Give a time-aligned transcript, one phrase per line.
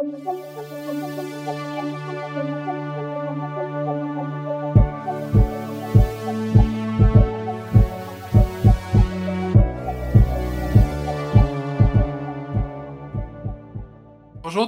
[0.00, 0.14] Bonjour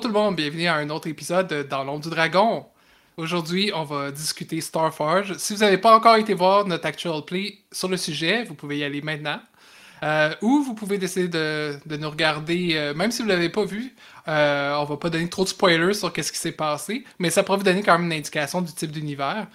[0.00, 2.66] tout le monde, bienvenue à un autre épisode de Dans l'ombre du dragon.
[3.16, 5.34] Aujourd'hui, on va discuter Starforge.
[5.36, 8.78] Si vous n'avez pas encore été voir notre actual play sur le sujet, vous pouvez
[8.78, 9.40] y aller maintenant.
[10.02, 13.50] Euh, ou vous pouvez décider de, de nous regarder, euh, même si vous ne l'avez
[13.50, 13.94] pas vu.
[14.28, 17.42] Euh, on va pas donner trop de spoilers sur ce qui s'est passé, mais ça
[17.42, 19.46] pourrait vous donner quand même une indication du type d'univers.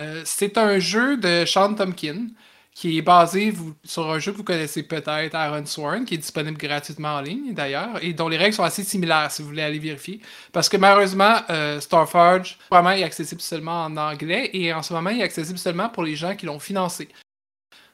[0.00, 2.28] Euh, c'est un jeu de Sean Tompkin
[2.74, 3.52] qui est basé
[3.84, 7.52] sur un jeu que vous connaissez peut-être, Iron Sworn, qui est disponible gratuitement en ligne
[7.52, 10.20] d'ailleurs, et dont les règles sont assez similaires si vous voulez aller vérifier.
[10.52, 15.10] Parce que malheureusement, euh, Starforge, vraiment, est accessible seulement en anglais, et en ce moment,
[15.10, 17.08] il est accessible seulement pour les gens qui l'ont financé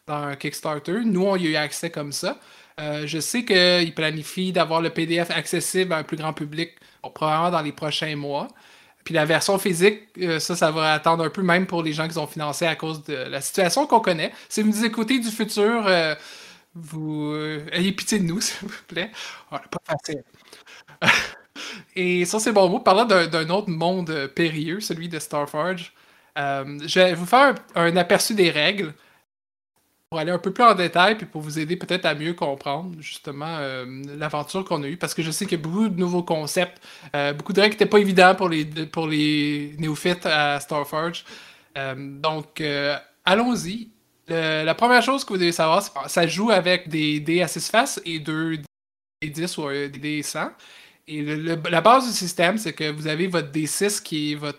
[0.08, 1.00] dans un Kickstarter.
[1.04, 2.38] Nous, on y a eu accès comme ça.
[2.80, 6.72] Euh, je sais qu'il planifie d'avoir le PDF accessible à un plus grand public,
[7.14, 8.48] probablement dans les prochains mois.
[9.04, 12.08] Puis la version physique, euh, ça, ça va attendre un peu, même pour les gens
[12.08, 14.32] qui ont financé à cause de la situation qu'on connaît.
[14.48, 16.14] Si vous nous écoutez du futur, euh,
[16.74, 17.34] vous
[17.72, 19.10] ayez pitié de nous, s'il vous plaît.
[19.50, 20.22] Pas facile.
[21.96, 25.92] Et sur ces bons mots, parlant d'un autre monde périlleux, celui de Starforge,
[26.36, 28.94] je vais vous faire un aperçu des règles
[30.10, 32.94] pour aller un peu plus en détail puis pour vous aider peut-être à mieux comprendre
[32.98, 33.84] justement euh,
[34.16, 36.82] l'aventure qu'on a eue parce que je sais qu'il y a beaucoup de nouveaux concepts,
[37.14, 41.24] euh, beaucoup de règles qui n'étaient pas évidents pour les, pour les néophytes à Starforge.
[41.76, 42.62] Euh, donc,
[43.24, 43.88] allons-y.
[44.28, 47.48] La première chose que vous devez savoir, c'est que ça joue avec des dés à
[47.48, 48.58] 6 faces et deux
[49.22, 50.50] des 10 ou des dés 100.
[51.06, 54.58] Et la base du système, c'est que vous avez votre D6 qui est votre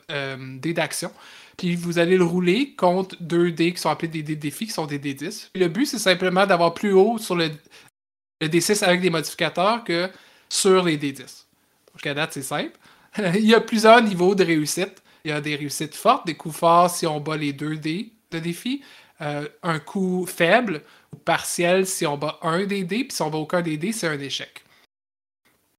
[0.57, 1.11] dé d'action.
[1.59, 4.65] Puis vous allez le rouler contre deux dés qui sont appelés des dés de défi,
[4.65, 5.49] qui sont des dés 10.
[5.53, 7.51] Puis le but, c'est simplement d'avoir plus haut sur le,
[8.39, 10.09] le D6 avec des modificateurs que
[10.47, 11.47] sur les D10.
[11.95, 12.79] Jusqu'à date, c'est simple.
[13.35, 15.03] Il y a plusieurs niveaux de réussite.
[15.25, 18.13] Il y a des réussites fortes, des coups forts si on bat les deux dés
[18.31, 18.81] de défi.
[19.19, 20.81] Euh, un coup faible
[21.13, 23.91] ou partiel si on bat un des dés, puis si on bat aucun des dés,
[23.91, 24.63] c'est un échec.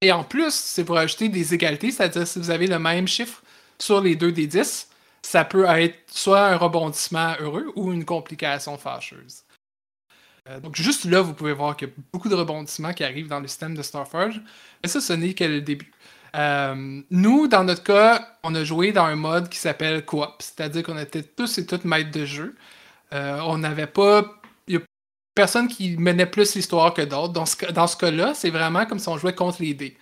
[0.02, 3.42] Et en plus, c'est pour ajouter des égalités, c'est-à-dire si vous avez le même chiffre
[3.78, 4.89] sur les deux des 10,
[5.22, 9.44] ça peut être soit un rebondissement heureux ou une complication fâcheuse.
[10.48, 13.28] Euh, donc juste là, vous pouvez voir qu'il y a beaucoup de rebondissements qui arrivent
[13.28, 14.40] dans le système de Starforge.
[14.82, 15.92] Mais ça, ce n'est que le début.
[16.36, 20.82] Euh, nous, dans notre cas, on a joué dans un mode qui s'appelle Coop, c'est-à-dire
[20.82, 22.56] qu'on était tous et toutes maîtres de jeu.
[23.12, 24.40] Euh, on n'avait pas.
[24.68, 24.80] Il y a
[25.34, 27.32] personne qui menait plus l'histoire que d'autres.
[27.32, 29.98] Dans ce, ce cas-là, c'est vraiment comme si on jouait contre les dés.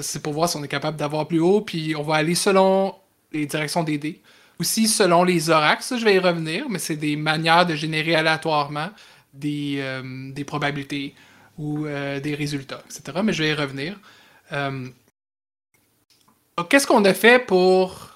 [0.00, 2.94] C'est pour voir si on est capable d'avoir plus haut, puis on va aller selon
[3.34, 4.22] les directions des dés.
[4.58, 8.90] Aussi selon les oracles, je vais y revenir, mais c'est des manières de générer aléatoirement
[9.32, 11.14] des, euh, probabilités
[11.58, 13.18] ou euh, des résultats, etc.
[13.22, 13.98] Mais je vais y revenir.
[14.52, 14.88] Euh,
[16.68, 18.10] Qu'est-ce qu'on a fait pour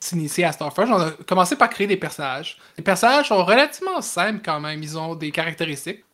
[0.00, 0.90] s'initier à Starforge?
[0.90, 2.58] On a commencé par créer des personnages.
[2.76, 4.82] Les personnages sont relativement simples quand même.
[4.82, 6.04] Ils ont des caractéristiques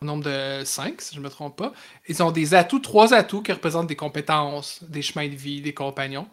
[0.00, 1.72] au nombre de 5, si je ne me trompe pas.
[2.08, 5.74] Ils ont des atouts, trois atouts qui représentent des compétences, des chemins de vie, des
[5.74, 6.28] compagnons.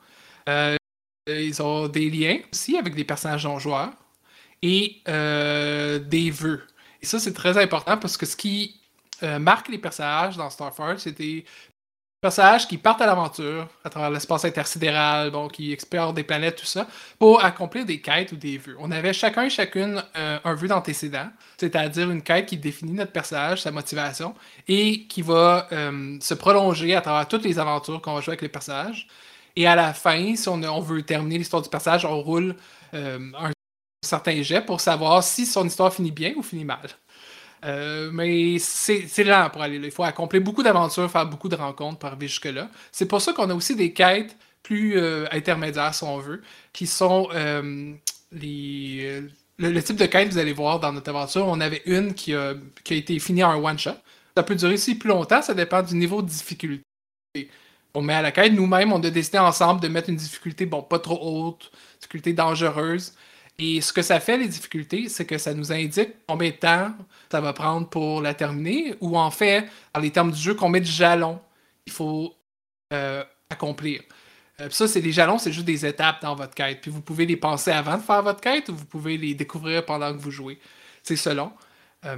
[1.27, 3.91] Ils ont des liens aussi avec des personnages non joueurs
[4.61, 6.63] et euh, des vœux.
[7.01, 8.79] Et ça, c'est très important parce que ce qui
[9.23, 11.45] euh, marque les personnages dans Starforge, c'est des
[12.21, 16.87] personnages qui partent à l'aventure à travers l'espace intersidéral, qui explorent des planètes, tout ça,
[17.19, 18.75] pour accomplir des quêtes ou des vœux.
[18.79, 23.11] On avait chacun et chacune euh, un vœu d'antécédent, c'est-à-dire une quête qui définit notre
[23.11, 24.33] personnage, sa motivation,
[24.67, 28.49] et qui va se prolonger à travers toutes les aventures qu'on va jouer avec les
[28.49, 29.07] personnages.
[29.55, 32.55] Et à la fin, si on, veut terminer l'histoire du personnage, on roule
[32.93, 33.51] euh, un
[34.05, 36.89] certain jet pour savoir si son histoire finit bien ou finit mal.
[37.63, 39.85] Euh, mais c'est lent pour aller là.
[39.85, 42.69] Il faut accomplir beaucoup d'aventures, faire beaucoup de rencontres pour arriver jusque-là.
[42.91, 46.41] C'est pour ça qu'on a aussi des quêtes plus euh, intermédiaires, si on veut,
[46.73, 47.29] qui sont
[48.31, 49.21] les,
[49.57, 51.47] le, type de quête que vous allez voir dans notre aventure.
[51.47, 53.95] On avait une qui a, qui a été finie en one-shot.
[54.35, 56.83] Ça peut durer aussi plus longtemps, ça dépend du niveau de difficulté.
[57.95, 60.83] On met à la quête, nous-mêmes, on a décidé ensemble de mettre une difficulté, bon,
[60.83, 63.13] pas trop haute, difficulté dangereuse.
[63.57, 66.93] Et ce que ça fait, les difficultés, c'est que ça nous indique combien de temps
[67.31, 70.81] ça va prendre pour la terminer, ou en fait, dans les termes du jeu, combien
[70.81, 71.39] de jalons
[71.85, 72.35] il faut
[72.91, 74.01] euh, accomplir.
[74.59, 76.81] Euh, ça, c'est les jalons, c'est juste des étapes dans votre quête.
[76.81, 79.85] Puis vous pouvez les penser avant de faire votre quête, ou vous pouvez les découvrir
[79.85, 80.59] pendant que vous jouez.
[81.01, 81.53] C'est selon.
[82.05, 82.17] Euh,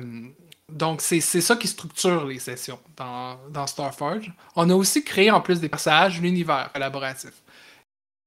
[0.71, 4.33] donc, c'est ça qui structure les sessions dans, dans Starforge.
[4.55, 7.31] On a aussi créé, en plus des personnages, l'univers collaboratif.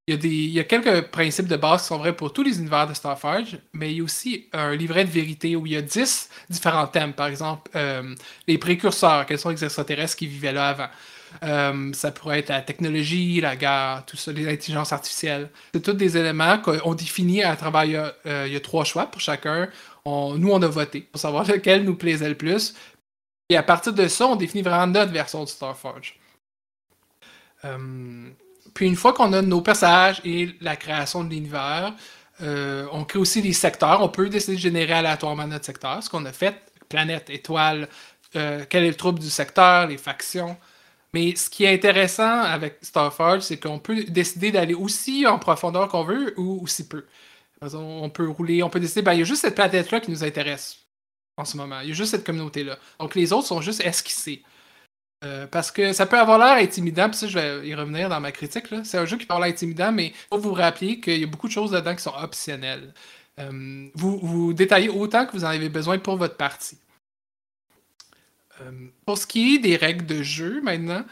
[0.06, 2.94] Il y, a quelques principes de base qui sont vrais pour tous les univers de
[2.94, 6.30] Starforge, mais il y a aussi un livret de vérité où il y a 10
[6.48, 7.12] différents thèmes.
[7.12, 8.14] Par exemple, euh,
[8.48, 10.88] les précurseurs, quels sont les extraterrestres qui vivaient là avant?
[11.42, 15.48] Euh, ça pourrait être la technologie, la guerre, tout ça, l'intelligence artificielle.
[15.74, 18.12] C'est tous des éléments qu'on définit à travers.
[18.26, 19.68] Euh, il y, a, trois choix pour chacun.
[20.06, 22.74] Nous, on a voté pour savoir lequel nous plaisait le plus.
[23.48, 26.18] Et à partir de ça, on définit vraiment notre version de Starforge.
[27.64, 28.30] Euh,
[28.74, 31.94] puis une fois qu'on a nos personnages et la création de l'univers,
[32.40, 34.02] on crée aussi des secteurs.
[34.02, 36.54] On peut décider de générer aléatoirement notre secteur, ce qu'on a fait.
[36.88, 37.88] Planète, étoile,
[38.32, 40.56] quel est le trouble du secteur, les factions.
[41.12, 45.88] Mais ce qui est intéressant avec Starforge, c'est qu'on peut décider d'aller aussi en profondeur
[45.88, 47.04] qu'on veut ou aussi peu.
[47.62, 50.24] On peut rouler, on peut décider, ben, il y a juste cette planète-là qui nous
[50.24, 50.86] intéresse
[51.36, 51.80] en ce moment.
[51.80, 52.78] Il y a juste cette communauté-là.
[52.98, 54.42] Donc les autres sont juste esquissés.
[55.22, 58.20] Euh, parce que ça peut avoir l'air intimidant, puis ça, je vais y revenir dans
[58.20, 58.64] ma critique.
[58.84, 61.48] C'est un jeu qui l'air intimidant, mais il faut vous rappeler qu'il y a beaucoup
[61.48, 62.94] de choses dedans qui sont optionnelles.
[63.38, 66.78] Euh, vous, vous détaillez autant que vous en avez besoin pour votre partie.
[68.62, 71.04] Euh, pour ce qui est des règles de jeu maintenant,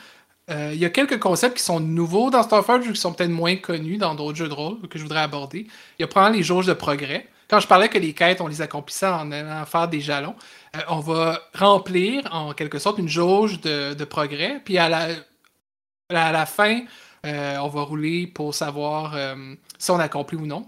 [0.51, 3.57] euh, il y a quelques concepts qui sont nouveaux dans Starfighter, qui sont peut-être moins
[3.57, 5.67] connus dans d'autres jeux de rôle que je voudrais aborder.
[5.99, 7.29] Il y a probablement les jauges de progrès.
[7.49, 10.35] Quand je parlais que les quêtes, on les accomplissait en allant faire des jalons,
[10.77, 14.61] euh, on va remplir en quelque sorte une jauge de, progrès.
[14.65, 14.89] Puis à
[16.11, 16.83] la, fin,
[17.25, 19.17] on va rouler pour savoir
[19.79, 20.67] si on accomplit ou non.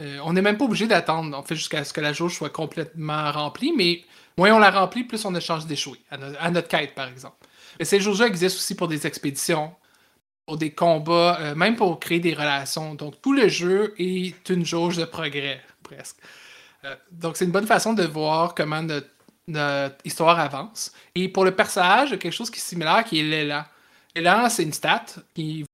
[0.00, 4.02] on n'est même pas obligé d'attendre jusqu'à ce que la jauge soit complètement remplie, mais
[4.40, 7.39] Moins on la remplit, plus on a chance d'échouer, à, notre quête, par exemple.
[7.80, 9.72] Mais ces jeux-là existent aussi pour des expéditions,
[10.44, 12.94] pour des combats, euh, même pour créer des relations.
[12.94, 16.16] Donc, tout le jeu est une jauge de progrès, presque.
[16.84, 19.08] Euh, donc, c'est une bonne façon de voir comment notre,
[20.04, 20.92] histoire avance.
[21.14, 23.64] Et pour le personnage, quelque chose qui est similaire, qui est l'élan.
[24.14, 25.64] L'élan, c'est une stat qui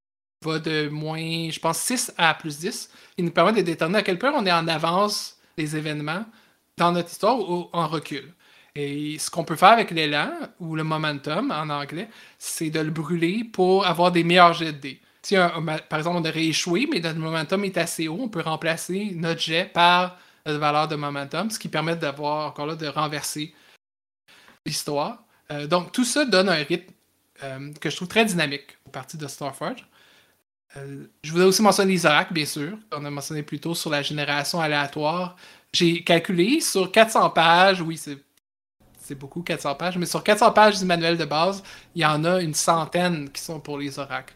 [0.43, 2.89] va de moins, je pense, 6 à plus 10.
[3.19, 6.25] Il nous permet de déterminer à quel point on est en avance des événements
[6.79, 8.33] dans notre histoire ou en recul.
[8.77, 10.31] Et ce qu'on peut faire avec l'élan,
[10.61, 14.79] ou le momentum en anglais, c'est de le brûler pour avoir des meilleurs jets de
[14.79, 15.01] dés.
[15.23, 19.13] Si, par exemple, on aurait échoué, mais notre momentum est assez haut, on peut remplacer
[19.15, 23.55] notre jet par la valeur de momentum, ce qui permet d'avoir encore là de renverser
[24.67, 25.25] l'histoire.
[25.51, 26.93] Euh, donc tout ça donne un rythme
[27.43, 29.87] euh, que je trouve très dynamique au parti de Starforge.
[30.77, 33.91] Euh, je voudrais aussi mentionner les oracles, bien sûr, qu'on a mentionné plus tôt sur
[33.91, 35.37] la génération aléatoire.
[35.73, 38.19] J'ai calculé sur 400 pages, oui, c'est
[39.07, 41.63] c'est beaucoup, 400 pages, mais sur 400 pages du manuel de base,
[41.95, 44.35] il y en a une centaine qui sont pour les oracles.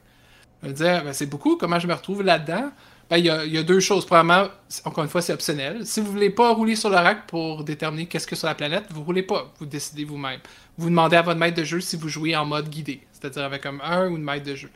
[0.63, 2.71] Je veux dire, ben, c'est beaucoup, comment je me retrouve là-dedans?
[3.09, 4.07] Ben, il, y a, deux choses.
[4.07, 4.47] Premièrement,
[4.85, 5.85] encore une fois, c'est optionnel.
[5.85, 8.85] Si vous ne voulez pas rouler sur l'oracle pour déterminer qu'est-ce que sur la planète,
[8.91, 9.53] vous ne roulez pas.
[9.59, 10.39] Vous décidez vous-même.
[10.79, 13.67] Vous demandez à votre maître de jeu si vous jouez en mode guidé, c'est-à-dire avec
[13.67, 14.71] un, un ou une maître de jeu.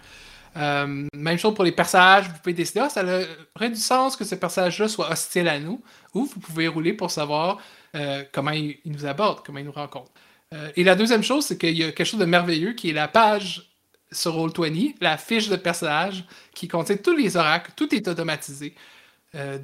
[0.57, 3.05] Euh, même chose pour les personnages, vous pouvez décider, ah, ça
[3.57, 5.83] aurait du sens que ce personnage-là soit hostile à nous,
[6.15, 7.59] ou vous pouvez rouler pour savoir
[7.97, 10.13] euh, comment il, nous aborde, comment il nous rencontre.
[10.53, 12.93] Euh, et la deuxième chose, c'est qu'il y a quelque chose de merveilleux qui est
[12.93, 13.71] la page
[14.13, 16.25] sur Roll20, la fiche de personnage
[16.55, 18.75] qui contient tous les oracles, tout est automatisé.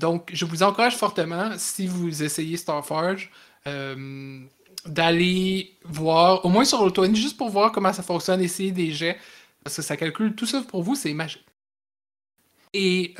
[0.00, 3.30] Donc, je vous encourage fortement, si vous essayez Starforge,
[4.84, 9.16] d'aller voir, au moins sur Roll20, juste pour voir comment ça fonctionne, essayer des jets,
[9.62, 11.44] parce que ça calcule tout ça pour vous, c'est magique.
[12.72, 13.14] Et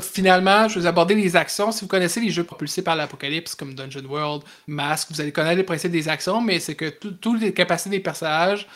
[0.00, 1.72] finalement, je vais aborder les actions.
[1.72, 5.56] Si vous connaissez les jeux propulsés par l'Apocalypse, comme Dungeon World, Mask, vous allez connaître
[5.56, 8.66] les principes des actions, mais c'est que toutes les capacités des personnages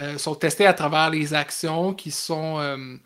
[0.00, 2.58] euh, sont testées à travers les actions qui sont.
[2.58, 2.96] Euh,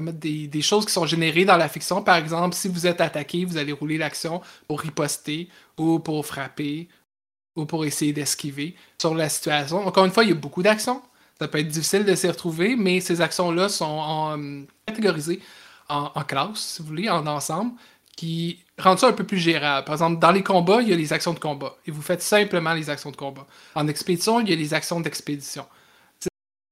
[0.00, 2.02] des, choses qui sont générées dans la fiction.
[2.02, 6.88] Par exemple, si vous êtes attaqué, vous allez rouler l'action pour riposter ou pour frapper
[7.54, 9.86] ou pour essayer d'esquiver sur la situation.
[9.86, 11.00] Encore une fois, il y a beaucoup d'actions.
[11.38, 15.40] Ça peut être difficile de s'y retrouver, mais ces actions-là sont euh, catégorisées
[15.88, 17.72] en, classe, si vous voulez, en ensemble,
[18.16, 19.84] qui rendent ça un peu plus gérable.
[19.84, 21.76] Par exemple, dans les combats, il y a les actions de combat.
[21.86, 23.46] Et vous faites simplement les actions de combat.
[23.74, 25.66] En expédition, il y a les actions d'expédition.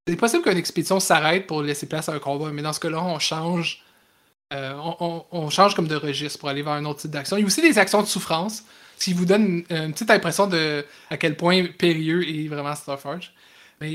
[0.07, 3.01] C'est possible qu'une expédition s'arrête pour laisser place à un combat, mais dans ce cas-là,
[3.01, 3.83] on change.
[4.53, 4.73] Euh,
[5.31, 7.37] on, change comme de registre pour aller vers un autre type d'action.
[7.37, 8.63] Il y a aussi des actions de souffrance,
[8.99, 12.75] ce qui vous donne une, une petite impression de à quel point périlleux est vraiment
[12.75, 13.33] Starforge.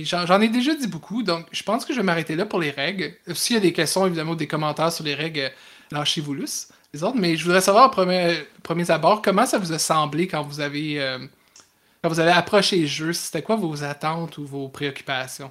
[0.04, 2.70] J'en ai déjà dit beaucoup, donc je pense que je vais m'arrêter là pour les
[2.70, 3.14] règles.
[3.34, 5.50] S'il y a des questions, évidemment, ou des commentaires sur les règles,
[5.90, 7.16] lâchez-vous les autres.
[7.16, 11.00] Mais je voudrais savoir, premier, premier abord, comment ça vous a semblé quand vous avez,
[11.00, 11.18] euh,
[12.02, 13.12] quand vous avez approché le jeu?
[13.12, 15.50] C'était quoi vos attentes ou vos préoccupations?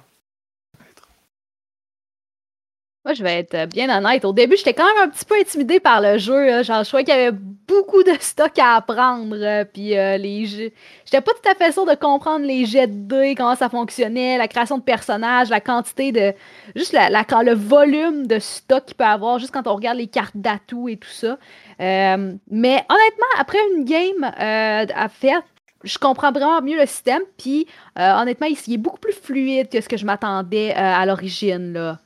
[3.08, 4.26] Moi, je vais être euh, bien honnête.
[4.26, 6.62] Au début, j'étais quand même un petit peu intimidée par le jeu.
[6.62, 9.34] Genre, je trouvais qu'il y avait beaucoup de stock à apprendre.
[9.34, 10.72] Euh, puis euh, les jeux.
[11.06, 14.36] J'étais pas tout à fait sûre de comprendre les jets de dés, comment ça fonctionnait,
[14.36, 16.34] la création de personnages, la quantité de.
[16.76, 20.36] Juste la, le volume de stock qu'il peut avoir, juste quand on regarde les cartes
[20.36, 21.38] d'atouts et tout ça.
[21.78, 25.40] mais honnêtement, après une game à faire,
[25.82, 27.22] je comprends vraiment mieux le système.
[27.38, 31.96] Puis, honnêtement, il, est beaucoup plus fluide que ce que je m'attendais à l'origine.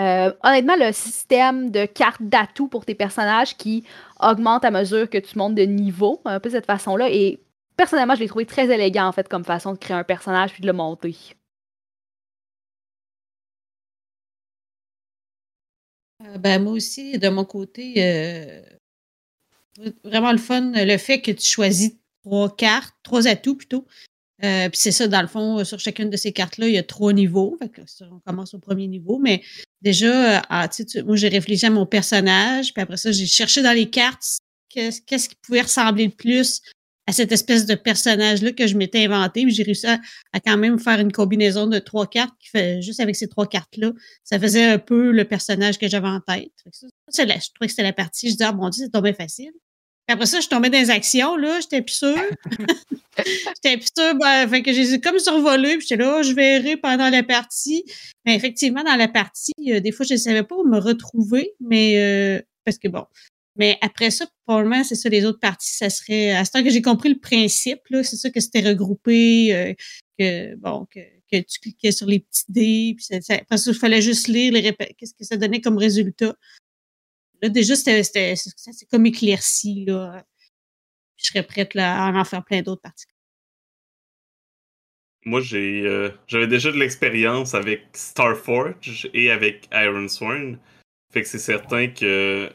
[0.00, 3.84] Euh, honnêtement, le système de cartes d'atouts pour tes personnages qui
[4.20, 7.40] augmente à mesure que tu montes de niveau, un peu de cette façon-là, et
[7.76, 10.62] personnellement, je l'ai trouvé très élégant en fait comme façon de créer un personnage puis
[10.62, 11.16] de le monter.
[16.38, 17.94] ben, moi aussi, de mon côté,
[20.04, 23.86] vraiment le fun, le fait que tu choisis trois cartes, trois atouts plutôt.
[24.42, 26.82] Euh, puis c'est ça, dans le fond, sur chacune de ces cartes-là, il y a
[26.82, 27.58] trois niveaux.
[28.10, 29.18] on commence au premier niveau.
[29.18, 29.42] Mais
[29.82, 30.68] déjà, euh, ah,
[31.04, 32.72] moi, j'ai réfléchi à mon personnage.
[32.72, 36.62] Puis après ça, j'ai cherché dans les cartes qu'est-ce qui pouvait ressembler le plus
[37.06, 39.44] à cette espèce de personnage-là que je m'étais inventé.
[39.48, 39.98] J'ai réussi à,
[40.44, 43.92] quand même faire une combinaison de trois cartes qui fait juste avec ces trois cartes-là.
[44.22, 46.52] Ça faisait un peu le personnage que j'avais en tête.
[47.08, 48.28] Ça, je trouvais que c'était la partie.
[48.28, 49.50] Je disais, ah, mon Dieu, c'est tombé facile
[50.10, 52.16] après ça, je tombais dans les actions, là, j'étais plus sûre.
[53.16, 56.76] j'étais plus sûre, ben, fait que j'ai comme survolé, puis j'étais là, oh, je verrai
[56.76, 57.84] pendant la partie.
[58.24, 61.52] Mais effectivement, dans la partie, euh, des fois, je ne savais pas où me retrouver,
[61.60, 63.04] mais euh, parce que bon.
[63.56, 66.32] Mais après ça, probablement, c'est ça, les autres parties, ça serait.
[66.32, 69.74] À ce temps que j'ai compris le principe, là, c'est ça que c'était regroupé, euh,
[70.18, 71.00] que bon, que,
[71.30, 74.52] que, tu cliquais sur les petits dés, puis ça, ça, parce qu'il fallait juste lire
[74.52, 76.34] les qu'est-ce que ça donnait comme résultat.
[77.42, 78.34] Là, déjà, c'était
[78.90, 79.84] comme éclairci.
[79.86, 80.24] Là.
[81.16, 83.06] Je serais prête là, à en faire plein d'autres parties.
[85.26, 90.58] Moi, j'ai, euh, j'avais déjà de l'expérience avec Starforge et avec Iron Sworn.
[91.12, 92.50] Fait que c'est certain que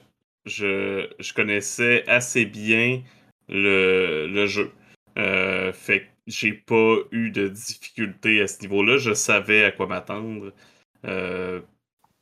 [0.45, 3.03] je, je, connaissais assez bien
[3.49, 4.71] le, le jeu.
[5.17, 8.97] Euh, fait que j'ai pas eu de difficulté à ce niveau-là.
[8.97, 10.51] Je savais à quoi m'attendre.
[11.05, 11.61] Euh,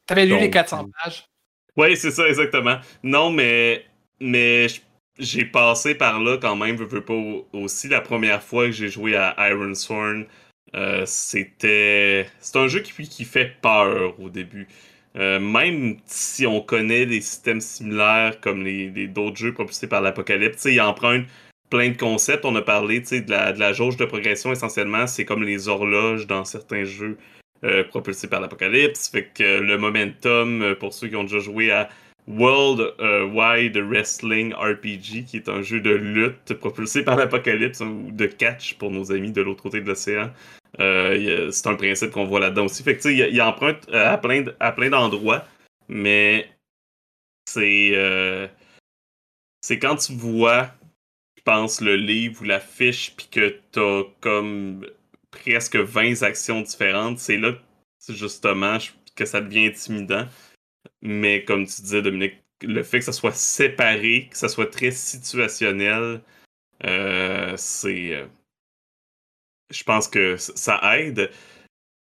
[0.05, 1.25] T'avais lu les 400 pages?
[1.77, 2.77] Oui, c'est ça, exactement.
[3.03, 3.85] Non, mais,
[4.19, 4.67] mais
[5.17, 7.13] j'ai passé par là quand même, je veux pas
[7.53, 7.87] aussi.
[7.87, 10.25] La première fois que j'ai joué à Iron Sworn,
[10.75, 12.27] euh, c'était.
[12.39, 14.67] C'est un jeu qui, qui fait peur au début.
[15.15, 20.65] Euh, même si on connaît des systèmes similaires comme les, d'autres jeux propulsés par l'Apocalypse,
[20.65, 21.27] il emprunte
[21.69, 22.45] plein de concepts.
[22.45, 26.25] On a parlé de la, de la jauge de progression essentiellement, c'est comme les horloges
[26.27, 27.17] dans certains jeux
[27.63, 29.09] euh, propulsé par l'Apocalypse.
[29.09, 31.89] Fait que le momentum, euh, pour ceux qui ont déjà joué à
[32.27, 37.87] World euh, Wide Wrestling RPG, qui est un jeu de lutte propulsé par l'Apocalypse, hein,
[37.87, 40.31] ou de catch pour nos amis de l'autre côté de l'océan.
[40.77, 42.83] c'est un principe qu'on voit là-dedans aussi.
[42.83, 45.45] Fait que il, il emprunte à plein, à plein d'endroits,
[45.87, 46.49] mais
[47.45, 47.93] c'est
[49.61, 50.67] c'est quand tu vois,
[51.37, 54.85] je pense, le livre ou la fiche, puis que t'as comme
[55.33, 57.53] presque 20 actions différentes, c'est là
[58.09, 58.77] justement
[59.15, 60.27] que ça devient intimidant.
[61.01, 64.91] Mais comme tu disais, Dominique, le fait que ça soit séparé, que ça soit très
[64.91, 66.21] situationnel,
[66.85, 68.15] euh, c'est.
[68.15, 68.27] Euh,
[69.69, 71.31] je pense que ça aide.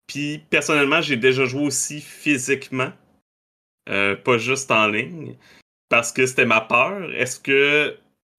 [0.07, 2.91] Puis personnellement, j'ai déjà joué aussi physiquement,
[3.89, 5.37] euh, pas juste en ligne,
[5.89, 7.11] parce que c'était ma peur.
[7.13, 7.97] Est-ce que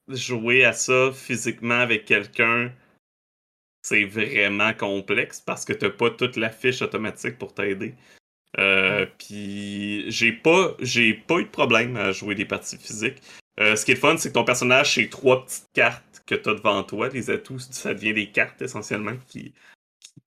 [0.09, 2.71] jouer à ça physiquement avec quelqu'un
[3.85, 7.95] c'est vraiment complexe parce que t'as pas toute la fiche automatique pour t'aider.
[8.59, 13.21] Euh, puis j'ai pas j'ai pas eu de problème à jouer des parties physiques.
[13.61, 16.49] Euh, ce qui est fun, c'est que ton personnage, c'est trois petites cartes que tu
[16.49, 17.09] as devant toi.
[17.11, 19.53] Les atouts, ça devient des cartes essentiellement qui,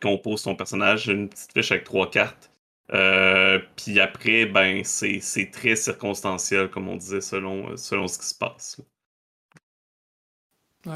[0.02, 1.08] composent ton personnage.
[1.08, 2.52] Une petite fiche avec trois cartes.
[2.94, 8.36] Euh, puis après, ben, c'est très circonstanciel, comme on disait, selon, selon ce qui se
[8.36, 8.82] passe.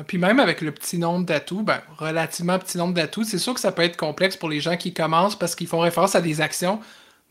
[0.07, 3.59] Puis même avec le petit nombre d'atouts, ben, relativement petit nombre d'atouts, c'est sûr que
[3.59, 6.41] ça peut être complexe pour les gens qui commencent parce qu'ils font référence à des
[6.41, 6.79] actions.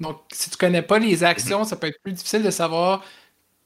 [0.01, 3.05] Donc, si tu connais pas les actions, ça peut être plus difficile de savoir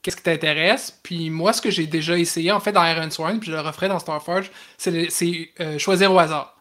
[0.03, 0.99] qu'est-ce qui t'intéresse.
[1.03, 3.63] Puis moi, ce que j'ai déjà essayé, en fait, dans Iron Sworn, puis je le
[3.63, 6.57] referai dans Starforge, c'est euh, choisir au hasard.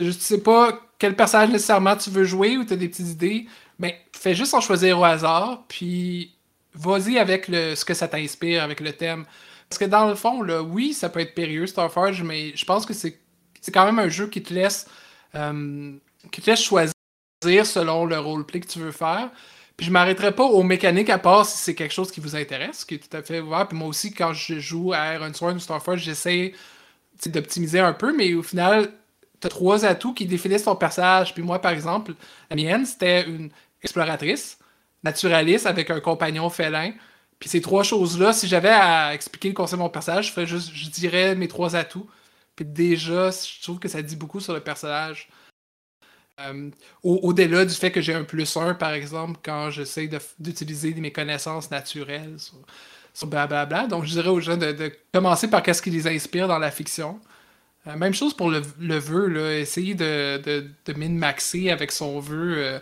[0.00, 3.08] Je ne sais pas quel personnage nécessairement tu veux jouer ou tu as des petites
[3.08, 3.46] idées,
[3.78, 6.34] mais fais juste en choisir au hasard, puis
[6.74, 9.26] vas-y avec le, ce que ça t'inspire, avec le thème.
[9.72, 12.92] Parce que dans le fond, oui, ça peut être périlleux, Starforge, mais je pense que
[12.92, 13.16] c'est
[13.72, 14.86] quand même un jeu qui te laisse
[15.34, 15.92] euh,
[16.30, 16.92] qui te laisse choisir
[17.64, 19.30] selon le roleplay que tu veux faire.
[19.78, 22.84] Puis je m'arrêterai pas aux mécaniques à part si c'est quelque chose qui vous intéresse,
[22.84, 23.66] qui est tout à fait ouvert.
[23.66, 26.52] Puis moi aussi, quand je joue à Iron Sword ou Starforge, j'essaie
[27.24, 28.92] d'optimiser un peu, mais au final,
[29.40, 31.32] tu as trois atouts qui définissent ton personnage.
[31.32, 32.12] Puis moi, par exemple,
[32.50, 33.48] la mienne, c'était une
[33.82, 34.58] exploratrice,
[35.02, 36.92] naturaliste avec un compagnon félin.
[37.42, 40.46] Puis ces trois choses-là, si j'avais à expliquer le concept de mon personnage, je, ferais
[40.46, 42.08] juste, je dirais mes trois atouts.
[42.54, 45.28] Puis déjà, je trouve que ça dit beaucoup sur le personnage.
[46.38, 46.70] Euh,
[47.02, 50.08] au-delà du fait que j'ai un plus un, par exemple, quand j'essaie
[50.38, 52.36] d'utiliser mes connaissances naturelles
[53.12, 53.88] sur, blablabla.
[53.88, 57.18] Donc, je dirais aux gens de, commencer par qu'est-ce qui les inspire dans la fiction.
[57.88, 58.60] Euh, même chose pour le,
[58.98, 59.58] vœu, là.
[59.58, 62.54] essayer de, de, de min-maxer avec son vœu.
[62.58, 62.78] euh,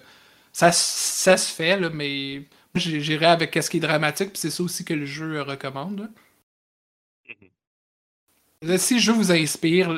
[0.52, 2.43] ça, ça se fait, là, mais
[2.75, 6.00] j'irai avec ce qui est dramatique, puis c'est ça aussi que le jeu recommande.
[6.00, 6.09] là.
[8.62, 9.97] Là, Si le jeu vous inspire,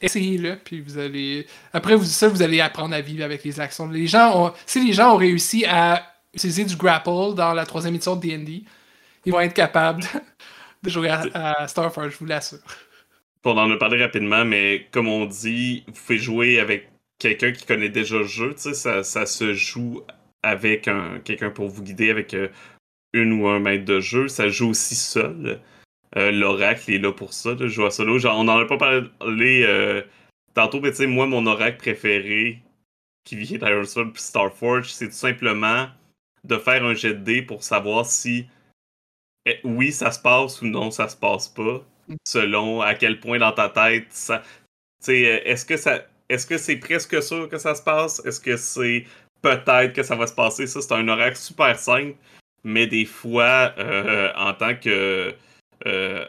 [0.00, 1.46] essayez-le, puis vous allez.
[1.72, 3.88] Après, vous, ça, vous allez apprendre à vivre avec les actions.
[3.88, 4.52] Les gens ont...
[4.66, 8.64] Si les gens ont réussi à utiliser du grapple dans la troisième édition de D&D,
[9.26, 10.04] ils vont être capables
[10.82, 12.58] de jouer à, à Starfire, je vous l'assure.
[13.44, 17.64] On en a parlé rapidement, mais comme on dit, vous pouvez jouer avec quelqu'un qui
[17.64, 18.54] connaît déjà le jeu.
[18.54, 20.02] tu sais, Ça, ça se joue
[20.42, 22.48] avec un, quelqu'un pour vous guider, avec euh,
[23.12, 24.28] une ou un maître de jeu.
[24.28, 25.60] Ça joue aussi seul.
[26.16, 28.18] Euh, L'oracle est là pour ça, de jouer à solo.
[28.18, 30.02] Genre, on n'en a pas parlé euh,
[30.54, 32.62] tantôt, mais tu sais, moi, mon oracle préféré
[33.24, 35.88] qui vient d'Ironstone puis Starforge, c'est tout simplement
[36.44, 38.46] de faire un jet de dés pour savoir si
[39.44, 41.84] eh, oui, ça se passe ou non, ça se passe pas
[42.26, 44.42] selon à quel point dans ta tête ça.
[45.00, 46.06] Tu sais, est-ce que ça.
[46.28, 48.24] Est-ce que c'est presque sûr que ça se passe?
[48.26, 49.06] Est-ce que c'est
[49.42, 50.66] peut-être que ça va se passer?
[50.66, 52.16] Ça, c'est un oracle super simple,
[52.64, 55.34] mais des fois, euh, en tant que.
[55.86, 56.24] euh,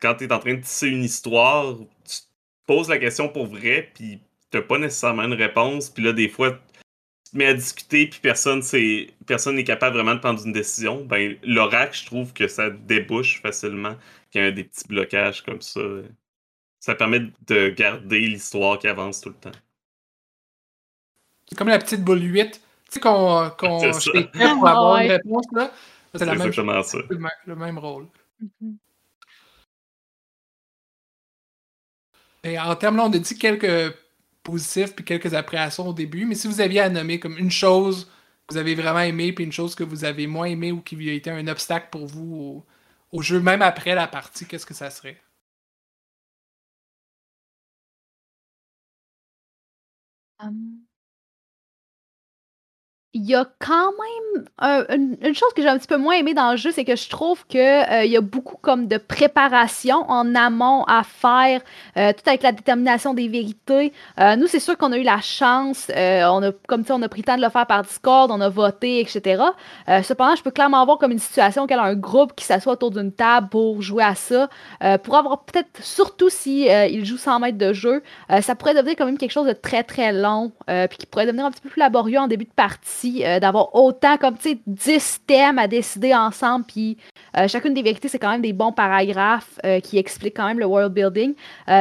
[0.00, 2.26] quand tu es en train de tisser une histoire, tu te
[2.66, 6.52] poses la question pour vrai, puis t'as pas nécessairement une réponse, puis là, des fois,
[6.52, 8.62] tu te mets à discuter, puis personne
[9.26, 11.04] personne n'est capable vraiment de prendre une décision.
[11.04, 13.96] Ben, l'oracle, je trouve que ça débouche facilement
[14.30, 15.80] qu'il y a des petits blocages comme ça.
[16.80, 19.58] Ça permet de garder l'histoire qui avance tout le temps.
[21.48, 22.52] C'est comme la petite boule 8.
[22.52, 23.50] Tu sais qu'on
[23.92, 24.00] ça.
[24.00, 25.06] shakeait pour avoir Ouais.
[25.06, 25.72] une réponse, là.
[26.14, 26.98] C'est même exactement ça.
[27.08, 28.06] le même- le même rôle.
[28.40, 28.76] Mhm.
[32.44, 33.94] Et en termes là, on a dit quelques
[34.42, 38.06] positifs puis quelques appréhensions au début, mais si vous aviez à nommer comme une chose
[38.46, 41.08] que vous avez vraiment aimé puis une chose que vous avez moins aimé ou qui
[41.10, 42.64] a été un obstacle pour vous
[43.12, 45.20] au, au jeu, même après la partie, qu'est-ce que ça serait?
[50.38, 50.87] Hum.
[53.14, 56.34] Il y a quand même un- une, chose que j'ai un petit peu moins aimé
[56.34, 57.56] dans le jeu, c'est que je trouve que
[58.02, 61.62] euh, y a beaucoup comme de préparation en amont à faire,
[61.96, 63.94] euh, tout avec la détermination des vérités.
[64.20, 67.00] Euh, nous, c'est sûr qu'on a eu la chance, euh, on a, comme tu on
[67.00, 69.42] a pris le temps de le faire par Discord, on a voté, etc.
[69.88, 72.74] Euh, cependant, je peux clairement avoir comme une situation qu'elle a un groupe qui s'assoit
[72.74, 74.50] autour d'une table pour jouer à ça,
[74.84, 78.54] euh, pour avoir peut-être, surtout si euh, il joue sans mètres de jeu, euh, ça
[78.54, 81.46] pourrait devenir quand même quelque chose de très très long, euh, puis qui pourrait devenir
[81.46, 84.58] un petit peu plus laborieux en début de partie, euh, d'avoir autant comme, tu sais,
[84.66, 86.96] 10 thèmes à décider ensemble, puis
[87.36, 90.58] euh, chacune des vérités, c'est quand même des bons paragraphes euh, qui expliquent quand même
[90.58, 91.34] le world building.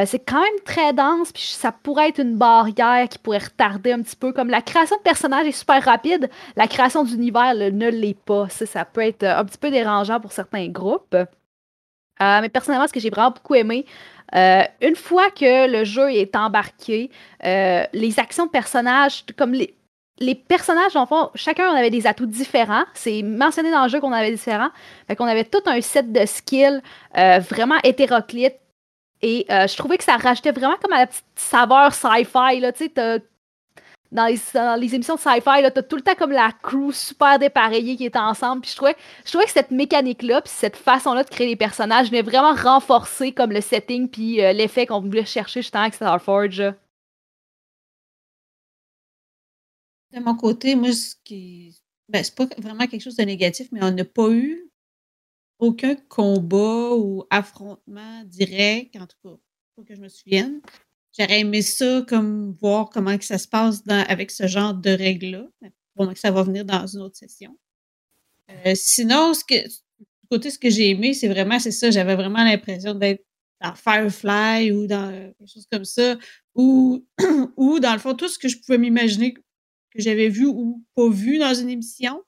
[0.05, 4.01] C'est quand même très dense, puis ça pourrait être une barrière qui pourrait retarder un
[4.01, 8.17] petit peu, comme la création de personnages est super rapide, la création d'univers ne l'est
[8.17, 8.47] pas.
[8.49, 11.15] Ça, ça peut être un petit peu dérangeant pour certains groupes.
[12.19, 13.85] Mais personnellement, ce que j'ai vraiment beaucoup aimé,
[14.33, 17.09] une fois que le jeu est embarqué,
[17.43, 19.76] les actions de personnages, comme les,
[20.19, 22.85] les personnages, en fond, chacun on avait des atouts différents.
[22.93, 24.69] C'est mentionné dans le jeu qu'on avait différents.
[25.07, 26.81] Fait qu'on avait tout un set de skills
[27.17, 28.55] euh, vraiment hétéroclite.
[29.21, 32.59] Et euh, je trouvais que ça rajoutait vraiment comme à la petite saveur sci-fi.
[32.59, 32.71] Là,
[34.11, 36.91] dans les, dans les émissions de sci-fi, là, t'as tout le temps comme la crew
[36.91, 38.61] super dépareillée qui est ensemble.
[38.61, 42.09] Puis je trouvais, je trouvais que cette mécanique-là, puis cette façon-là de créer les personnages
[42.09, 46.73] venait vraiment renforcer comme le setting puis euh, l'effet qu'on voulait chercher justement avec Starforge.
[50.17, 51.79] De mon côté, moi, ce qui.
[52.09, 54.71] Ben, c'est pas vraiment quelque chose de négatif, mais on n'a pas eu
[55.59, 59.35] aucun combat ou affrontement direct, en tout cas,
[59.75, 60.61] pas que je me souvienne.
[61.17, 64.89] J'aurais aimé ça, comme voir comment que ça se passe dans- avec ce genre de
[64.89, 65.47] règles-là.
[65.99, 67.57] Que ça va venir dans une autre session.
[68.49, 72.15] Euh, sinon, ce que, du côté, ce que j'ai aimé, c'est vraiment, c'est ça, j'avais
[72.15, 73.23] vraiment l'impression d'être
[73.61, 76.17] dans Firefly ou dans quelque chose comme ça,
[76.55, 77.05] ou,
[77.57, 79.33] ou dans le fond, tout ce que je pouvais m'imaginer
[79.97, 82.23] que j'avais vu ou pas vu dans une émission,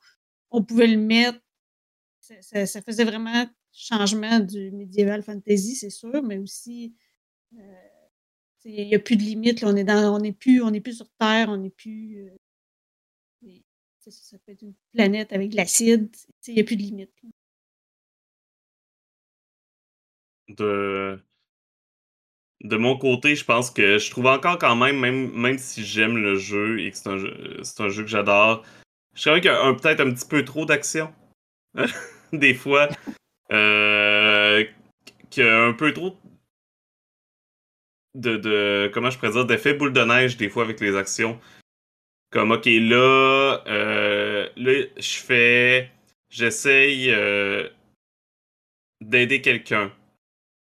[0.51, 1.39] on pouvait le mettre.
[2.19, 6.95] Ça, faisait vraiment changement du médiéval fantasy, c'est sûr, mais aussi
[7.53, 7.89] euh,
[8.65, 9.63] il n'y a plus de limite.
[9.63, 12.17] on est dans, on n'est plus, on plus sur Terre, on n'est plus.
[12.17, 12.35] euh,
[13.97, 16.09] ça, peut être une planète avec de l'acide.
[16.47, 17.11] Il n'y a plus de limite.
[20.49, 21.19] de
[22.63, 26.17] de mon côté, je pense que je trouve encore quand même, même, même si j'aime
[26.17, 28.63] le jeu et que c'est un jeu, un jeu que j'adore,
[29.15, 31.13] je trouve qu'il y a peut-être un petit peu trop d'action.
[32.33, 32.89] Des fois,
[33.51, 34.63] euh,
[35.29, 36.17] qu'il y a un peu trop
[38.15, 41.39] de, de comment je pourrais dire, d'effet boule de neige des fois avec les actions.
[42.31, 45.91] Comme, ok, là, euh, là, je fais,
[46.29, 47.67] j'essaye euh,
[49.01, 49.91] d'aider quelqu'un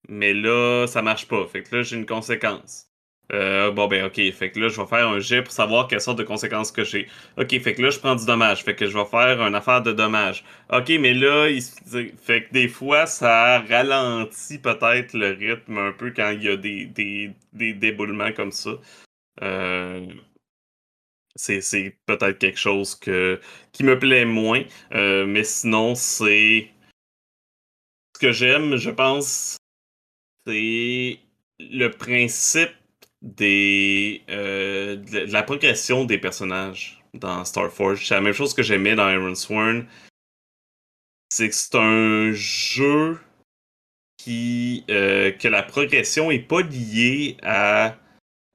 [0.10, 1.46] Mais là, ça marche pas.
[1.48, 2.88] Fait que là, j'ai une conséquence.
[3.32, 4.16] Euh, bon, ben, ok.
[4.34, 6.84] Fait que là, je vais faire un jet pour savoir quelle sorte de conséquences que
[6.84, 7.08] j'ai.
[7.38, 8.64] Ok, fait que là, je prends du dommage.
[8.64, 10.44] Fait que je vais faire une affaire de dommage.
[10.72, 11.62] Ok, mais là, il...
[11.62, 16.58] fait que des fois, ça ralentit peut-être le rythme un peu quand il y a
[16.58, 18.72] des, des, des déboulements comme ça.
[19.42, 20.06] Euh,
[21.36, 23.40] c'est peut-être quelque chose que,
[23.72, 24.64] qui me plaît moins.
[24.94, 26.70] Euh, mais sinon, c'est.
[28.16, 29.58] Ce que j'aime, je pense,
[30.46, 31.20] c'est
[31.60, 32.72] le principe
[33.22, 38.06] des, euh, de la progression des personnages dans Starforge.
[38.06, 39.86] C'est la même chose que j'aimais dans Iron Sworn.
[41.30, 43.20] C'est que c'est un jeu
[44.18, 47.96] qui euh, que la progression est pas liée à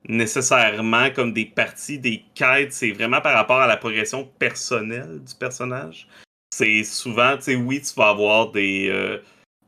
[0.08, 2.72] nécessairement comme des parties, des quêtes.
[2.72, 6.08] C'est vraiment par rapport à la progression personnelle du personnage.
[6.54, 9.18] C'est souvent, tu sais, oui, tu vas avoir des, euh,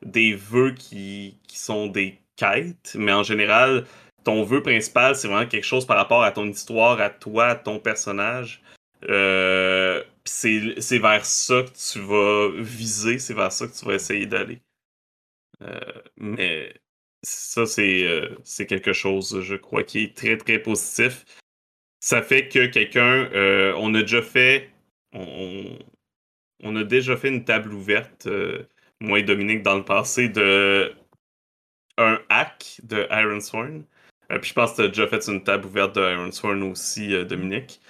[0.03, 3.87] des vœux qui, sont des quêtes, mais en général,
[4.25, 7.55] ton vœu principal, c'est vraiment quelque chose par rapport à ton histoire, à toi, à
[7.55, 8.63] ton personnage.
[9.09, 14.27] Euh, c'est vers ça que tu vas viser, c'est vers ça que tu vas essayer
[14.27, 14.61] d'aller.
[15.63, 15.81] Euh,
[16.17, 16.75] mais
[17.23, 21.25] ça, euh, c'est quelque chose, je crois, qui est très, très positif.
[22.01, 23.29] Ça fait que quelqu'un,
[23.77, 24.71] on a déjà fait,
[25.13, 25.77] on,
[26.77, 28.29] a déjà fait une table ouverte,
[29.01, 30.93] moi et Dominique, dans le passé, de
[31.99, 33.85] un hack de Iron Sworn.
[34.31, 36.63] Euh, puis je pense que tu as déjà fait une table ouverte de Iron Sworn
[36.63, 37.81] aussi, euh, Dominique.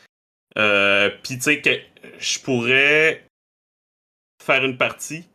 [0.59, 1.71] Euh, puis tu sais, que
[2.19, 3.25] je pourrais
[4.43, 5.29] faire une partie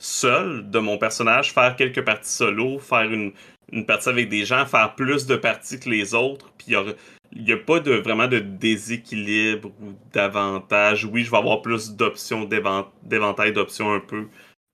[0.00, 3.32] seul de mon personnage, faire quelques parties solo, faire une,
[3.86, 6.52] partie avec des gens, faire plus de parties que les autres.
[6.56, 6.74] Puis
[7.32, 11.04] il n'y a, pas de, vraiment de déséquilibre ou d'avantage.
[11.04, 14.28] Oui, je vais avoir plus d'options, d'éventail d'options un peu,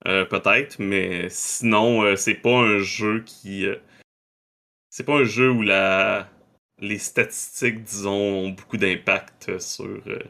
[0.04, 3.66] peut-être, mais sinon, c'est pas un jeu qui
[4.88, 6.28] c'est pas un jeu où la
[6.80, 10.00] les statistiques, disons, ont beaucoup d'impact sur.
[10.06, 10.22] Euh,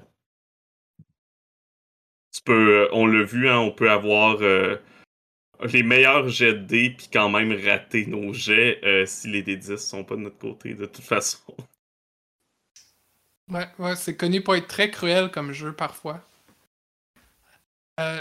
[2.32, 4.76] tu peux, euh, on l'a vu, hein, on peut avoir euh,
[5.64, 10.04] les meilleurs jets de dés puis quand même rater nos jets si les D10 sont
[10.04, 11.54] pas de notre côté, de toute façon.
[13.48, 16.24] Ouais, ouais c'est connu pour être très cruel comme jeu parfois.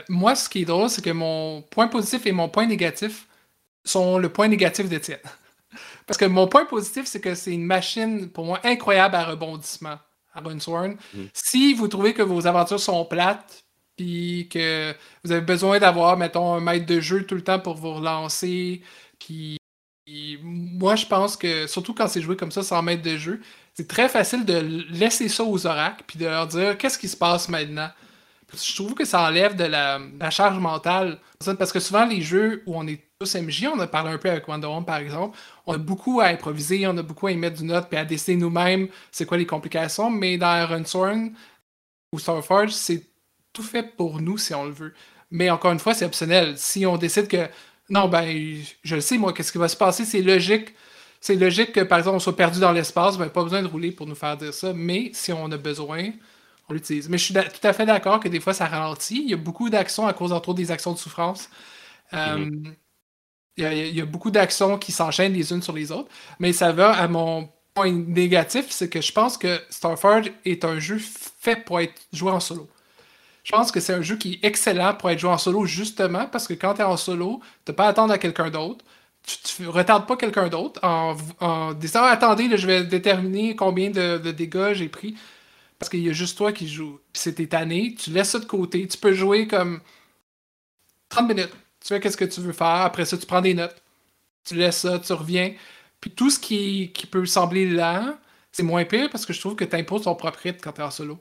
[0.09, 3.27] Moi, ce qui est drôle, c'est que mon point positif et mon point négatif
[3.83, 5.19] sont le point négatif d'Étienne.
[6.07, 9.97] Parce que mon point positif, c'est que c'est une machine, pour moi, incroyable à rebondissement,
[10.33, 10.97] à Runsworn.
[11.13, 11.23] Mm.
[11.33, 13.63] Si vous trouvez que vos aventures sont plates,
[13.95, 17.75] puis que vous avez besoin d'avoir, mettons, un maître de jeu tout le temps pour
[17.75, 18.81] vous relancer,
[19.19, 19.59] puis
[20.41, 23.41] moi, je pense que, surtout quand c'est joué comme ça sans maître de jeu,
[23.73, 24.55] c'est très facile de
[24.89, 27.89] laisser ça aux oracles, puis de leur dire qu'est-ce qui se passe maintenant?
[28.53, 31.19] Je trouve que ça enlève de la, charge mentale.
[31.57, 34.29] Parce que souvent, les jeux où on est tous MJ, on a parlé un peu
[34.29, 37.37] avec Wonder Woman par exemple, on a beaucoup à improviser, on a beaucoup à y
[37.37, 41.31] mettre du note, puis à décider nous-mêmes c'est quoi les complications, mais dans Iron
[42.13, 43.03] ou Starforge, c'est
[43.51, 44.93] tout fait pour nous si on le veut.
[45.31, 46.57] Mais encore une fois, c'est optionnel.
[46.57, 47.47] Si on décide que
[47.89, 50.73] non, ben, je le sais, moi, qu'est-ce qui va se passer, c'est logique.
[51.21, 53.91] C'est logique que, par exemple, on soit perdu dans l'espace, ben, pas besoin de rouler
[53.91, 56.11] pour nous faire dire ça, mais si on a besoin,
[56.69, 57.09] on l'utilise.
[57.09, 59.21] Mais je suis tout à fait d'accord que des fois, ça ralentit.
[59.23, 61.49] Il y a beaucoup d'actions à cause, entre autres, des actions de souffrance.
[62.13, 62.67] Mm-hmm.
[62.67, 62.71] Euh,
[63.57, 66.09] il y, a, beaucoup d'actions qui s'enchaînent les unes sur les autres.
[66.39, 70.79] Mais ça va à mon point négatif, c'est que je pense que Starforge est un
[70.79, 72.69] jeu fait pour être joué en solo.
[73.43, 76.27] Je pense que c'est un jeu qui est excellent pour être joué en solo justement
[76.27, 78.85] parce que quand tu es en solo, tu pas à attendre à quelqu'un d'autre.
[79.23, 84.73] Tu, ne retardes pas quelqu'un d'autre en, disant attendez, je vais déterminer combien de, dégâts
[84.73, 85.15] j'ai pris
[85.79, 86.99] parce qu'il y a juste toi qui joues.
[87.13, 88.87] Puis c'est tanné, tu laisses ça de côté.
[88.87, 89.81] Tu peux jouer comme
[91.09, 92.67] 30 minutes tu fais qu'est-ce que tu veux faire.
[92.67, 93.81] Après ça, tu prends des notes.
[94.43, 95.53] Tu laisses ça, tu reviens.
[96.01, 98.15] Puis tout ce qui, qui peut sembler lent,
[98.51, 100.81] c'est moins pire parce que je trouve que tu imposes ton propre rythme quand tu
[100.81, 101.19] es en solo.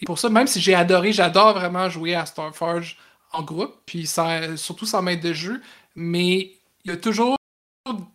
[0.00, 2.98] Et pour ça, même si j'ai adoré, j'adore vraiment jouer à Starforge
[3.32, 5.60] en groupe, puis surtout sans maître de jeu,
[5.94, 6.52] mais
[6.84, 7.36] il y a toujours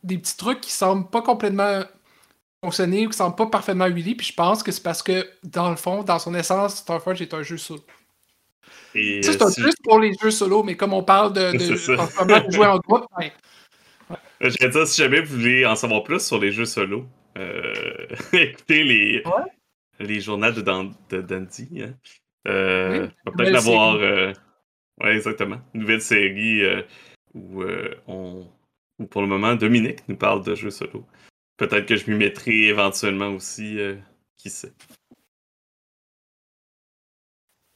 [0.03, 1.81] des petits trucs qui semblent pas complètement
[2.63, 5.69] fonctionner ou qui semblent pas parfaitement huilés, puis je pense que c'est parce que, dans
[5.69, 7.83] le fond, dans son essence, Starforge est un jeu solo
[8.93, 11.75] c'est un plus pour les jeux solo, mais comme on parle de, de,
[12.51, 13.31] jouer en groupe, ouais.
[14.41, 17.05] Je dire, si jamais vous voulez en savoir plus sur les jeux solo,
[17.37, 19.23] euh, écoutez les,
[19.99, 21.83] les journaux de, de Dandy.
[21.83, 21.93] Hein.
[22.47, 23.95] Euh, peut-être l'avoir.
[23.95, 24.33] Euh,
[25.01, 25.57] ouais, exactement.
[25.73, 26.81] Une nouvelle série euh,
[27.35, 27.63] où,
[28.07, 28.47] on,
[28.99, 31.05] où, pour le moment, Dominique nous parle de jeux solo.
[31.57, 33.77] Peut-être que je m'y mettrai éventuellement aussi.
[34.37, 34.73] qui sait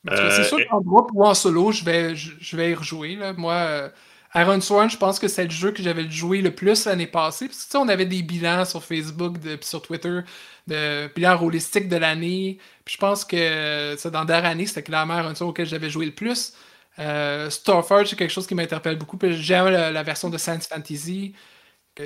[0.09, 3.15] c'est sûr euh, qu'en groupe ou en solo, je vais, je, vais y rejouer.
[3.15, 3.33] Là.
[3.33, 3.89] Moi, euh,
[4.35, 7.47] Iron Sworn, je pense que c'est le jeu que j'avais joué le plus l'année passée.
[7.47, 10.19] Parce que tu sais, on avait des bilans sur Facebook et sur Twitter
[10.67, 12.59] de bilans rôlistiques de l'année.
[12.83, 16.05] Puis je pense que dans la dernière année, c'était clairement Iron Sworn auquel j'avais joué
[16.05, 16.53] le plus.
[16.99, 19.17] Euh, Starforge, c'est quelque chose qui m'interpelle beaucoup.
[19.21, 21.33] J'aime la, la, version de Science Fantasy.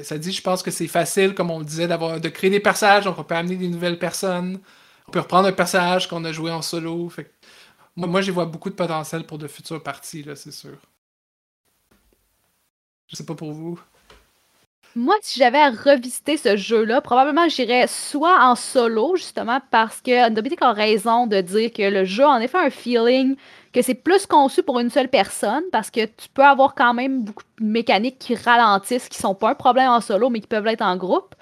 [0.04, 2.60] Ça dit, je pense que c'est facile, comme on le disait, d'avoir de créer des
[2.60, 3.06] personnages.
[3.06, 4.60] Donc, on peut amener des nouvelles personnes.
[5.08, 7.12] On peut reprendre un personnage qu'on a joué en solo.
[7.95, 10.78] Moi, moi j'y vois beaucoup de potentiel pour de futures parties, là, c'est sûr.
[13.08, 13.80] Je sais pas pour vous.
[14.95, 20.30] Moi, si j'avais à revisiter ce jeu-là, probablement j'irais soit en solo, justement, parce que
[20.30, 23.36] Dominik a raison de dire que le jeu en effet un feeling
[23.71, 27.23] que c'est plus conçu pour une seule personne, parce que tu peux avoir quand même
[27.23, 30.65] beaucoup de mécaniques qui ralentissent, qui sont pas un problème en solo, mais qui peuvent
[30.65, 31.36] l'être en groupe.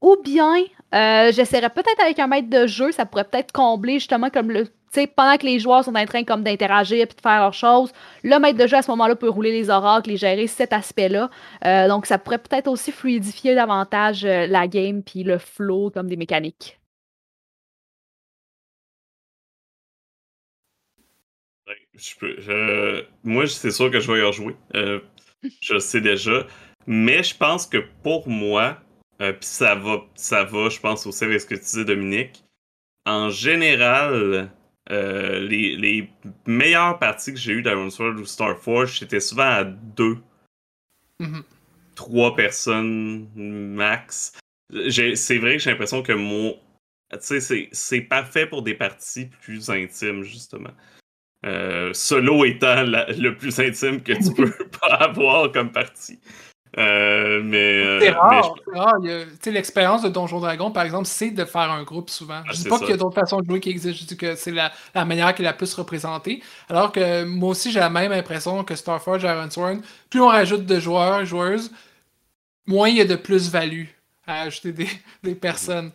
[0.00, 0.54] Ou bien,
[0.94, 4.68] euh, j'essaierais peut-être avec un maître de jeu, ça pourrait peut-être combler justement comme le
[5.14, 8.38] pendant que les joueurs sont en train comme d'interagir et de faire leurs choses, le
[8.38, 11.30] maître de jeu à ce moment-là peut rouler les oracles et gérer cet aspect-là.
[11.64, 16.08] Euh, donc, ça pourrait peut-être aussi fluidifier davantage euh, la game puis le flow comme
[16.08, 16.78] des mécaniques.
[23.24, 24.54] Moi, c'est sûr que je vais y rejouer.
[24.74, 25.00] Euh,
[25.60, 26.46] je sais déjà.
[26.86, 28.78] Mais je pense que pour moi,
[29.18, 32.44] puis ça va, ça va, je pense aussi avec ce que tu disais, Dominique.
[33.06, 34.50] En général,
[34.90, 36.08] euh, les,
[36.46, 40.18] meilleures parties que j'ai eues d'Iron Sword ou Starforge, c'était souvent à deux.
[41.20, 41.42] Mm-hmm.
[41.94, 44.32] Trois personnes max.
[44.90, 46.58] C'est vrai que j'ai l'impression que mon.
[47.12, 50.72] Tu sais, c'est parfait pour des parties plus intimes, justement.
[51.44, 56.18] Euh, solo étant le plus intime que tu peux pas avoir comme partie.
[56.78, 57.84] Euh, mais.
[57.84, 58.54] Euh, c'est rare.
[59.46, 62.42] L'expérience de Donjon Dragon, par exemple, c'est de faire un groupe souvent.
[62.46, 64.16] Ah, je dis pas qu'il y a d'autres façons de jouer qui existent, je dis
[64.16, 64.72] que c'est la,
[65.04, 66.42] manière qui est la plus représentée.
[66.68, 70.66] Alors que moi aussi, j'ai la même impression que Starforge et Iron Plus on rajoute
[70.66, 71.72] de joueurs, joueuses,
[72.66, 73.86] moins il y a de plus-value
[74.26, 74.88] à ajouter des,
[75.22, 75.92] des personnes.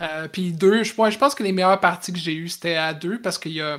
[0.00, 2.94] Euh, puis deux, je, je pense que les meilleures parties que j'ai eues, c'était à
[2.94, 3.78] deux parce qu'il y a.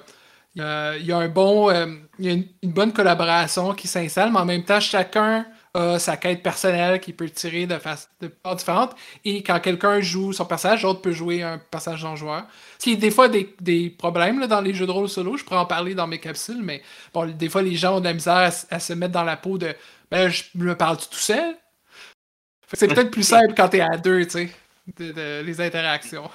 [0.56, 1.72] Il y, a, un bon,
[2.18, 6.18] il y a une, bonne collaboration qui s'installe, mais en même temps, chacun a sa
[6.18, 8.08] quête personnelle qui peut tirer de façon
[8.56, 8.96] différente.
[9.24, 12.46] Et quand quelqu'un joue son personnage, l'autre peut jouer un personnage non joueur.
[12.80, 15.60] Ce des fois des, des problèmes là, dans les jeux de rôle solo, je pourrais
[15.60, 16.82] en parler dans mes capsules, mais
[17.14, 19.58] bon, des fois les gens ont de la misère à, se mettre dans la peau
[19.58, 19.76] de
[20.10, 21.56] ben je me parle tout seul?
[22.74, 24.50] C'est peut-être plus simple quand t'es à deux, tu sais,
[24.98, 26.30] de, les interactions.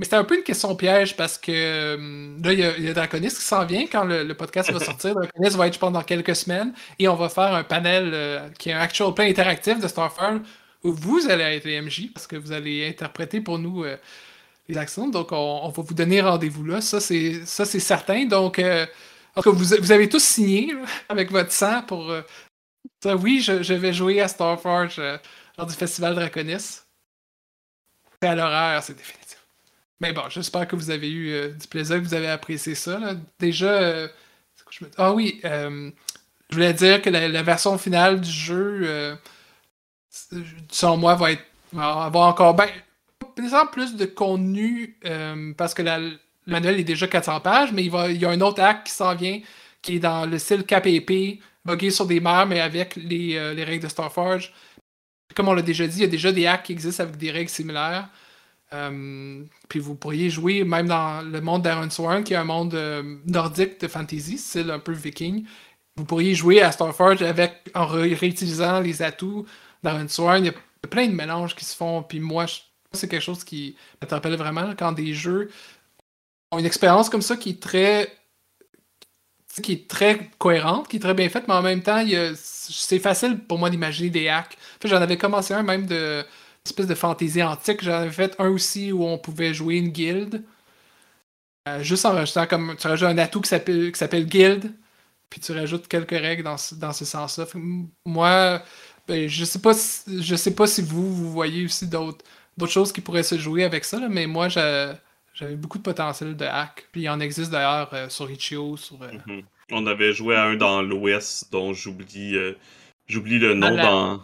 [0.00, 3.28] Mais c'était un peu une question piège parce que euh, là, il y, a, Draconis
[3.28, 5.14] qui s'en vient quand le, podcast va sortir.
[5.14, 6.72] Draconis va être, je pense, dans quelques semaines.
[6.98, 10.40] Et on va faire un panel euh, qui est un actual play interactif de Starfall
[10.84, 13.98] où vous allez être les MJ parce que vous allez interpréter pour nous euh,
[14.68, 15.06] les actions.
[15.10, 16.80] Donc, on, va vous donner rendez-vous là.
[16.80, 18.24] Ça, c'est certain.
[18.24, 18.58] Donc,
[19.36, 20.74] vous, vous, avez tous signé
[21.10, 22.10] avec votre sang pour.
[23.02, 24.98] ça, oui, je, vais jouer à Starforge
[25.58, 26.80] lors du festival Draconis.
[28.22, 29.39] C'est à l'horaire, c'est définitif.
[30.00, 32.98] Mais bon, j'espère que vous avez eu euh, du plaisir, que vous avez apprécié ça.
[33.38, 34.08] Déjà, euh,
[34.96, 35.90] ah oui, euh,
[36.48, 39.18] je voulais dire que la, version finale du jeu,
[40.70, 41.44] selon moi, va être
[41.76, 42.68] avoir encore ben,
[43.72, 44.98] plus de contenu
[45.56, 48.40] parce que le manuel est déjà 400 pages, mais il, va, il y a un
[48.40, 49.40] autre acte qui s'en vient
[49.82, 53.84] qui est dans le style KPP, buggé sur des mers, mais avec les, les règles
[53.84, 54.52] de Starforge.
[55.34, 57.30] Comme on l'a déjà dit, il y a déjà des hacks qui existent avec des
[57.30, 58.08] règles similaires.
[58.72, 62.74] Euh, puis vous pourriez jouer même dans le monde d'Aaron Sworn, qui est un monde
[62.74, 65.44] euh, nordique de fantasy, style un peu viking.
[65.96, 69.44] Vous pourriez jouer à Starforge avec, en réutilisant les atouts
[69.82, 70.44] d'Aaron Sworn.
[70.44, 72.02] Il y a plein de mélanges qui se font.
[72.02, 72.46] Puis moi,
[72.92, 75.50] c'est quelque chose qui m'interpelle vraiment quand des jeux
[76.52, 78.08] ont une expérience comme ça qui est très
[79.62, 82.02] qui est très cohérente, qui est très bien faite, mais en même temps,
[82.36, 84.56] c'est facile pour moi d'imaginer des hacks.
[84.84, 86.24] J'en avais commencé un même de
[86.70, 87.82] espèce de fantaisie antique.
[87.82, 90.44] J'en avais fait un aussi où on pouvait jouer une guilde.
[91.68, 92.76] Euh, juste en rajoutant comme.
[92.78, 94.72] Tu rajoutes un atout qui s'appelle guild.
[95.28, 97.46] Puis tu rajoutes quelques règles dans, dans ce sens-là.
[98.04, 98.62] Moi,
[99.06, 102.24] ben, je sais pas si, je sais pas si vous, vous voyez aussi d'autres
[102.56, 106.44] d'autres choses qui pourraient se jouer avec ça, mais moi j'avais beaucoup de potentiel de
[106.44, 106.88] hack.
[106.92, 108.76] Puis il en existe d'ailleurs euh, sur Itch.io.
[108.76, 109.42] Sur, euh, mhm.
[109.70, 112.36] On avait joué à un dans l'Ouest dont j'oublie
[113.06, 114.22] j'oublie le nom dans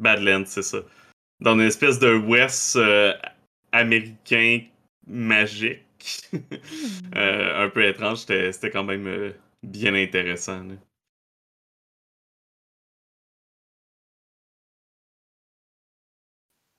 [0.00, 0.78] Badlands, c'est ça
[1.42, 3.12] dans une espèce de West euh,
[3.72, 4.60] américain
[5.06, 5.80] magique.
[6.34, 7.14] Hmm.
[7.16, 10.64] Euh, un peu étrange, c'était quand même euh, bien intéressant.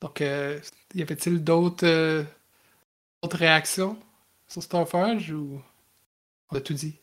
[0.01, 2.25] Donc, y avait-il d'autres
[3.23, 3.97] réactions
[4.47, 5.61] sur Starforge ou
[6.51, 6.99] on a tout dit?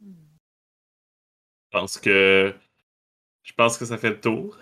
[0.00, 2.54] Je pense que
[3.44, 4.58] je pense que ça fait le tour.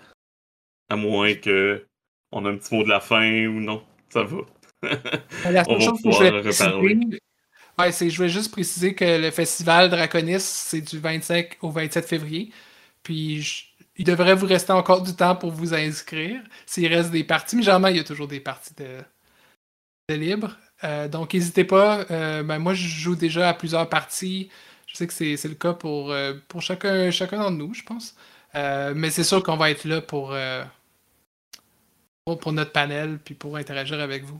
[0.89, 1.87] À moins que
[2.31, 3.83] on a un petit mot de la fin ou non.
[4.09, 4.37] Ça va.
[5.49, 6.95] La On seule va chose que je pouvoir reparler.
[6.95, 7.19] préciser,
[7.79, 12.07] ouais, c'est je voulais juste préciser que le festival Draconis, c'est du 25 au 27
[12.07, 12.51] février.
[13.03, 13.65] Puis je-
[13.97, 16.41] il devrait vous rester encore du temps pour vous inscrire.
[16.65, 18.99] S'il reste des parties, mais généralement, il y a toujours des parties de,
[20.09, 20.57] de libre.
[20.83, 22.05] Euh, donc n'hésitez pas.
[22.11, 24.49] Euh, ben, moi, je joue déjà à plusieurs parties.
[24.87, 27.83] Je sais que c'est c'est le cas pour, euh, pour chacun, chacun d'entre nous, je
[27.83, 28.15] pense.
[28.55, 30.63] Euh, mais c'est sûr qu'on va être là pour, euh,
[32.25, 34.39] pour, pour notre panel puis pour interagir avec vous.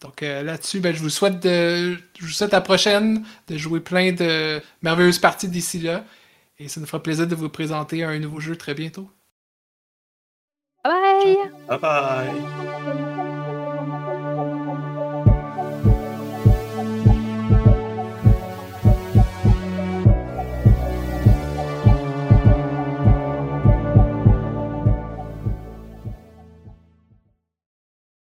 [0.00, 3.56] Donc euh, là-dessus, ben, je vous souhaite de, je vous souhaite à la prochaine de
[3.56, 6.04] jouer plein de merveilleuses parties d'ici là.
[6.58, 9.08] Et ça nous fera plaisir de vous présenter un nouveau jeu très bientôt.
[10.84, 11.36] Bye!
[11.68, 13.11] Bye bye!